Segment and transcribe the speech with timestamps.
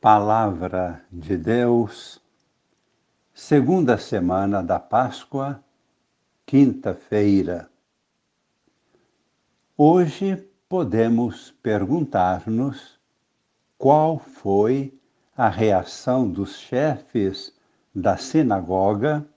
[0.00, 2.22] Palavra de Deus,
[3.34, 5.62] segunda semana da Páscoa,
[6.46, 7.68] quinta-feira.
[9.76, 12.98] Hoje podemos perguntar-nos
[13.76, 14.98] qual foi
[15.36, 17.54] a reação dos chefes
[17.94, 19.28] da sinagoga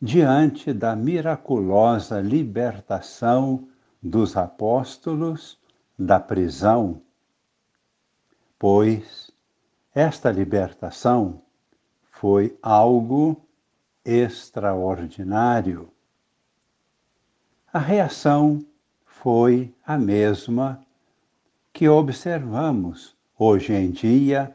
[0.00, 3.68] diante da miraculosa libertação
[4.02, 5.60] dos apóstolos
[5.98, 7.02] da prisão,
[8.58, 9.29] pois
[9.94, 11.42] esta libertação
[12.10, 13.40] foi algo
[14.04, 15.90] extraordinário.
[17.72, 18.64] A reação
[19.04, 20.80] foi a mesma
[21.72, 24.54] que observamos hoje em dia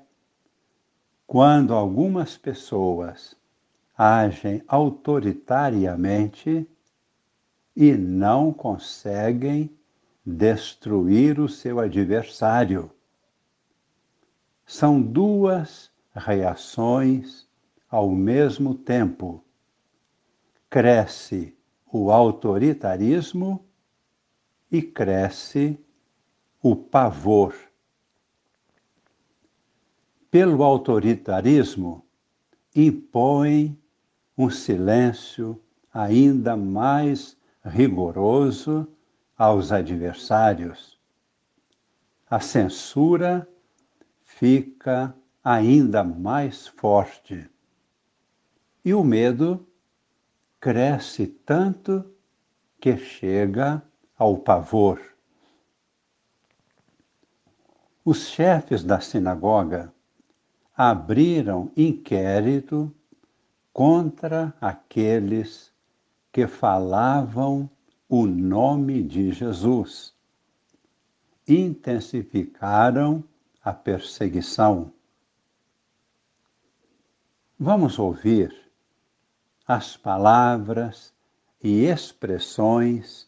[1.28, 3.36] quando algumas pessoas
[3.98, 6.68] agem autoritariamente
[7.76, 9.76] e não conseguem
[10.26, 12.92] destruir o seu adversário
[14.76, 17.48] são duas reações
[17.90, 19.42] ao mesmo tempo.
[20.70, 21.58] Cresce
[21.90, 23.66] o autoritarismo
[24.70, 25.80] e cresce
[26.62, 27.56] o pavor.
[30.30, 32.06] Pelo autoritarismo,
[32.76, 33.80] impõe
[34.38, 35.58] um silêncio
[35.94, 38.86] ainda mais rigoroso
[39.38, 41.00] aos adversários.
[42.30, 43.48] A censura
[44.38, 47.50] fica ainda mais forte.
[48.84, 49.66] E o medo
[50.60, 52.14] cresce tanto
[52.80, 53.82] que chega
[54.18, 55.02] ao pavor.
[58.04, 59.94] Os chefes da sinagoga
[60.76, 62.94] abriram inquérito
[63.72, 65.72] contra aqueles
[66.32, 67.70] que falavam
[68.10, 70.14] o nome de Jesus.
[71.48, 73.24] Intensificaram
[73.66, 74.94] a perseguição.
[77.60, 78.56] Vamos ouvir
[79.68, 81.12] as palavras
[81.64, 83.28] e expressões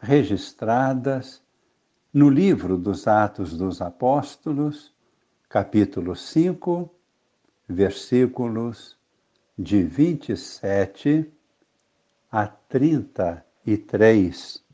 [0.00, 1.40] registradas
[2.12, 4.92] no livro dos Atos dos Apóstolos,
[5.48, 6.92] capítulo 5,
[7.68, 8.98] versículos
[9.56, 11.32] de 27
[12.32, 14.64] a 33.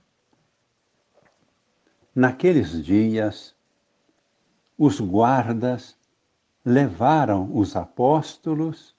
[2.14, 3.53] Naqueles dias,
[4.76, 5.96] os guardas
[6.64, 8.94] levaram os apóstolos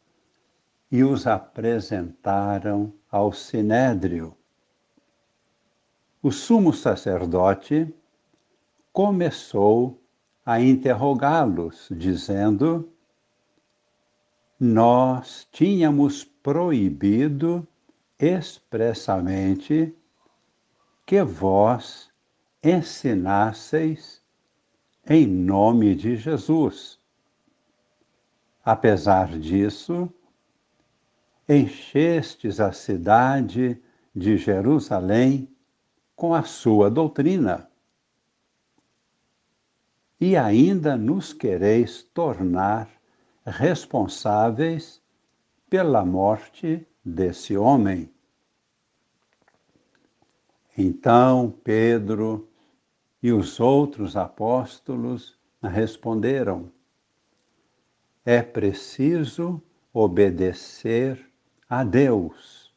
[0.91, 4.35] e os apresentaram ao sinédrio.
[6.22, 7.94] O sumo sacerdote
[8.94, 10.02] começou
[10.46, 12.90] a interrogá-los, dizendo:
[14.59, 17.68] Nós tínhamos proibido
[18.18, 19.94] expressamente
[21.06, 22.09] que vós
[22.64, 24.25] ensinasseis
[25.07, 26.99] em nome de Jesus.
[28.63, 30.11] Apesar disso,
[31.47, 33.79] enchestes a cidade
[34.16, 35.47] de Jerusalém
[36.16, 37.69] com a sua doutrina.
[40.19, 42.89] E ainda nos quereis tornar
[43.45, 45.01] responsáveis
[45.69, 48.09] pela morte desse homem.
[50.75, 52.49] Então Pedro
[53.25, 56.72] e os outros apóstolos responderam:
[58.24, 59.59] É preciso
[59.91, 61.28] obedecer
[61.68, 62.72] a Deus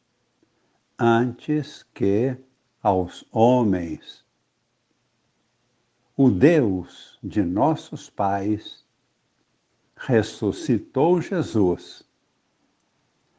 [0.97, 2.35] antes que
[2.81, 4.25] aos homens.
[6.17, 8.83] O Deus de nossos pais
[9.95, 12.03] ressuscitou Jesus,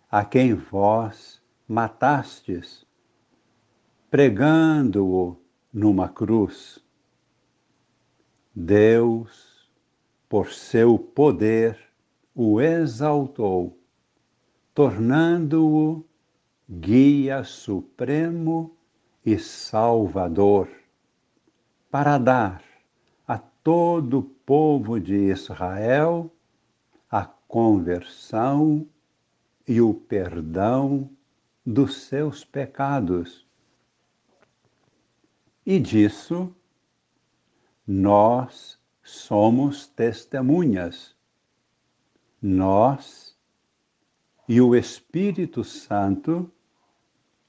[0.08, 2.86] a quem vós matastes,
[4.08, 5.36] pregando-o
[5.72, 6.80] numa cruz.
[8.60, 9.70] Deus,
[10.28, 11.78] por seu poder,
[12.34, 13.78] o exaltou,
[14.74, 16.04] tornando-o
[16.68, 18.76] guia supremo
[19.24, 20.68] e salvador,
[21.90, 22.62] para dar
[23.26, 26.30] a todo o povo de Israel
[27.10, 28.86] a conversão
[29.66, 31.10] e o perdão
[31.64, 33.46] dos seus pecados.
[35.64, 36.54] E disso
[37.92, 41.16] nós somos testemunhas.
[42.40, 43.36] Nós
[44.48, 46.48] e o Espírito Santo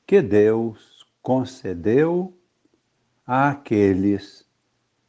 [0.04, 2.36] que Deus concedeu
[3.24, 4.44] àqueles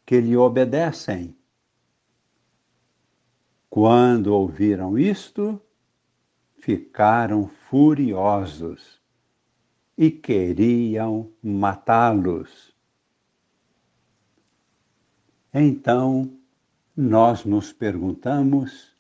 [0.05, 1.35] que lhe obedecem.
[3.71, 5.59] Quando ouviram isto,
[6.59, 9.01] ficaram furiosos
[9.97, 12.72] e queriam matá-los.
[15.55, 16.31] Então
[16.97, 18.97] nós nos perguntamos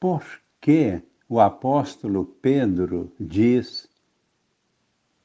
[0.00, 0.24] por
[0.60, 3.88] que o apóstolo Pedro diz: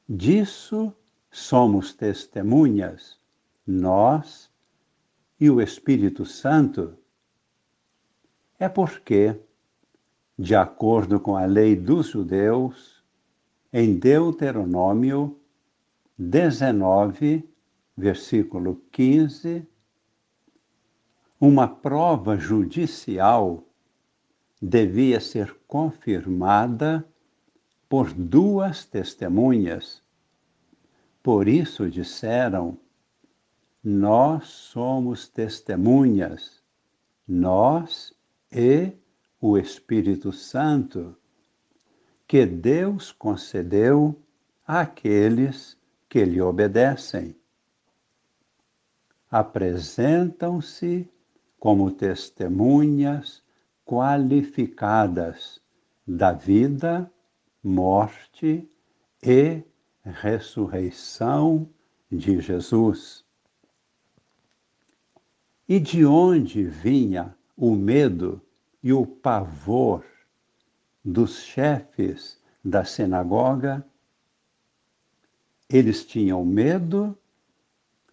[0.08, 0.94] Disso
[1.30, 3.18] somos testemunhas,
[3.66, 4.50] nós
[5.40, 6.96] e o Espírito Santo?
[8.58, 9.34] É porque,
[10.38, 13.02] de acordo com a lei dos judeus,
[13.72, 15.40] em Deuteronômio
[16.18, 17.48] 19,
[17.96, 19.66] versículo 15,
[21.44, 23.64] uma prova judicial
[24.62, 27.04] devia ser confirmada
[27.88, 30.00] por duas testemunhas.
[31.20, 32.78] Por isso disseram:
[33.82, 36.62] Nós somos testemunhas,
[37.26, 38.14] nós
[38.52, 38.92] e
[39.40, 41.16] o Espírito Santo,
[42.24, 44.16] que Deus concedeu
[44.64, 45.76] àqueles
[46.08, 47.34] que lhe obedecem.
[49.28, 51.10] Apresentam-se
[51.62, 53.40] como testemunhas
[53.84, 55.60] qualificadas
[56.04, 57.08] da vida,
[57.62, 58.68] morte
[59.22, 59.62] e
[60.04, 61.68] ressurreição
[62.10, 63.24] de Jesus.
[65.68, 68.42] E de onde vinha o medo
[68.82, 70.04] e o pavor
[71.04, 73.86] dos chefes da sinagoga?
[75.70, 77.16] Eles tinham medo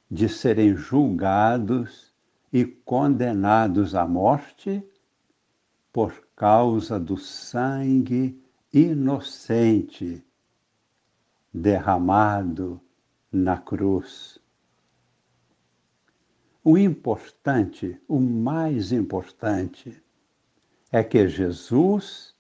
[0.07, 2.08] de serem julgados
[2.51, 4.83] e condenados à morte
[5.91, 8.41] por causa do sangue
[8.73, 10.23] inocente
[11.53, 12.79] derramado
[13.31, 14.39] na cruz.
[16.63, 20.01] O importante, o mais importante,
[20.91, 22.35] é que Jesus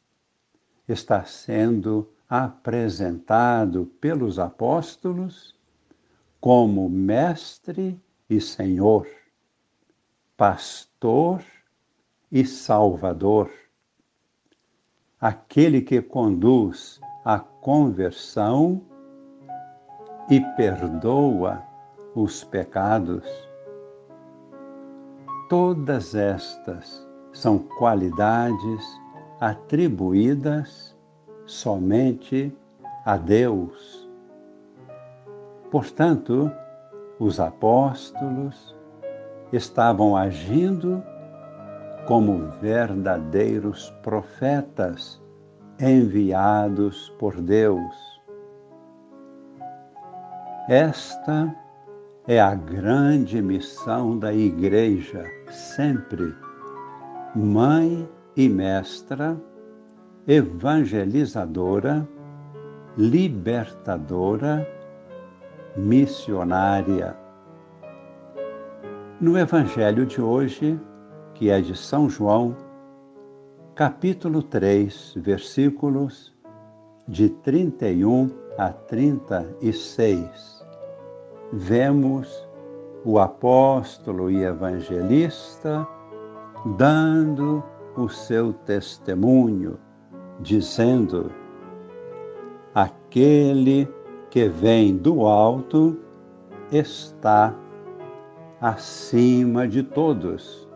[0.87, 5.55] está sendo apresentado pelos apóstolos
[6.39, 9.07] como Mestre e Senhor,
[10.39, 11.43] Pastor
[12.31, 13.51] e Salvador,
[15.19, 18.81] aquele que conduz a conversão
[20.29, 21.61] e perdoa
[22.15, 23.27] os pecados.
[25.49, 28.87] Todas estas são qualidades
[29.41, 30.97] atribuídas
[31.45, 32.57] somente
[33.03, 34.09] a Deus.
[35.69, 36.49] Portanto,
[37.19, 38.78] os apóstolos
[39.51, 41.03] estavam agindo
[42.05, 45.21] como verdadeiros profetas
[45.79, 47.95] enviados por Deus.
[50.67, 51.55] Esta
[52.27, 56.35] é a grande missão da Igreja, sempre
[57.35, 59.35] mãe e mestra,
[60.27, 62.07] evangelizadora,
[62.97, 64.67] libertadora,
[65.75, 67.18] missionária.
[69.21, 70.79] No Evangelho de hoje,
[71.33, 72.55] que é de São João,
[73.75, 76.33] capítulo 3, versículos
[77.05, 80.65] de 31 a 36.
[81.51, 82.47] Vemos
[83.03, 85.85] o apóstolo e evangelista
[86.77, 87.61] dando
[87.97, 89.77] o seu testemunho,
[90.39, 91.29] dizendo:
[92.73, 93.85] Aquele
[94.29, 95.99] que vem do alto
[96.71, 97.53] está
[98.61, 100.67] acima de todos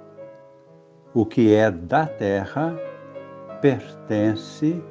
[1.13, 2.77] o que é da terra
[3.61, 4.81] pertence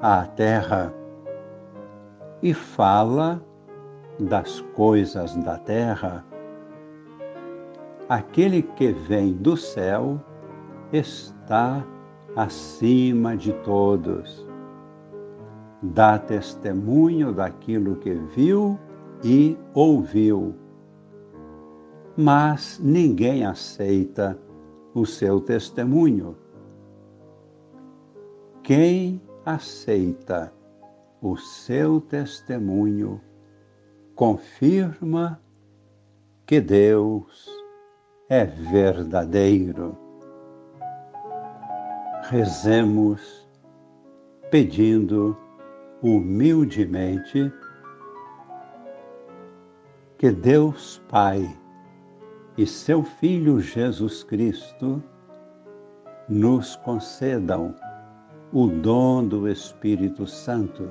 [0.00, 0.92] à terra
[2.42, 3.42] e fala
[4.18, 6.24] das coisas da terra.
[8.08, 10.20] Aquele que vem do céu
[10.92, 11.84] está
[12.36, 14.46] acima de todos.
[15.82, 18.78] Dá testemunho daquilo que viu
[19.24, 20.61] e ouviu.
[22.16, 24.38] Mas ninguém aceita
[24.94, 26.36] o seu testemunho.
[28.62, 30.52] Quem aceita
[31.20, 33.20] o seu testemunho
[34.14, 35.40] confirma
[36.46, 37.48] que Deus
[38.28, 39.96] é verdadeiro.
[42.24, 43.48] Rezemos
[44.50, 45.36] pedindo
[46.02, 47.52] humildemente
[50.18, 51.61] que Deus Pai
[52.56, 55.02] e seu Filho Jesus Cristo
[56.28, 57.74] nos concedam
[58.52, 60.88] o dom do Espírito Santo,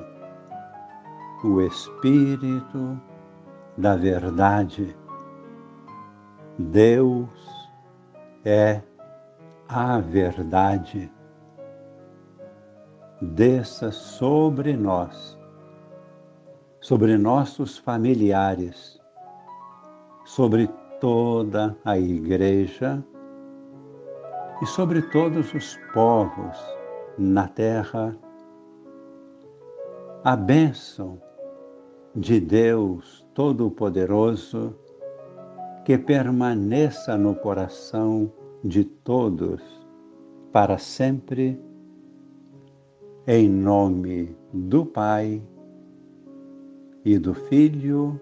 [1.44, 3.00] o Espírito
[3.78, 4.96] da Verdade.
[6.58, 7.30] Deus
[8.44, 8.82] é
[9.68, 11.12] a verdade.
[13.22, 15.38] Desça sobre nós,
[16.80, 19.00] sobre nossos familiares,
[20.26, 20.68] sobre
[21.02, 23.04] toda a Igreja
[24.62, 26.58] e sobre todos os povos
[27.18, 28.16] na terra.
[30.24, 31.20] A bênção
[32.16, 34.76] de Deus Todo-Poderoso
[35.84, 38.32] que permaneça no coração
[38.64, 39.60] de todos
[40.52, 41.60] para sempre,
[43.26, 45.42] em nome do Pai
[47.04, 48.22] e do Filho